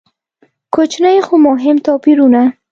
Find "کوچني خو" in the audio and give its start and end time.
0.73-1.35